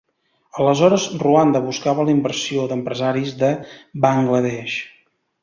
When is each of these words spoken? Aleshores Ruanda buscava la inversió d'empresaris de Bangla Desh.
Aleshores 0.61 1.03
Ruanda 1.23 1.61
buscava 1.65 2.05
la 2.07 2.15
inversió 2.15 2.65
d'empresaris 2.73 3.37
de 3.43 3.53
Bangla 4.07 4.43
Desh. 4.49 4.81